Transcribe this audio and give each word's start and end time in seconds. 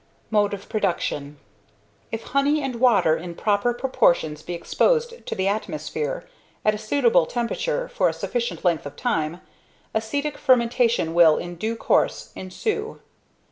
MODE 0.31 0.55
OF 0.55 0.67
PRODUCTION. 0.67 1.37
If 2.11 2.23
honey 2.23 2.59
and 2.63 2.77
water 2.79 3.15
in 3.15 3.35
proper 3.35 3.71
proportions 3.71 4.41
be 4.41 4.55
exposed 4.55 5.23
to 5.27 5.35
the 5.35 5.47
atmosphere, 5.47 6.27
at 6.65 6.73
a 6.73 6.79
suitable 6.79 7.27
temperature, 7.27 7.87
for 7.87 8.09
a 8.09 8.13
sufficient 8.13 8.65
length 8.65 8.87
of 8.87 8.95
time, 8.95 9.41
acetic 9.93 10.39
fermentation 10.39 11.13
will 11.13 11.37
in 11.37 11.53
due 11.55 11.75
course 11.75 12.31
ensue. 12.35 12.99